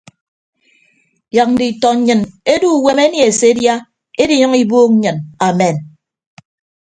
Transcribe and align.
Yak 1.35 1.49
nditọ 1.53 1.89
nnyịn 1.95 2.21
edu 2.53 2.67
uwem 2.77 2.99
enie 3.05 3.27
se 3.39 3.45
edia 3.51 3.75
ediiyʌñ 4.21 4.53
ibuuk 4.61 4.89
nnyịn 4.93 5.17
amen. 5.47 5.75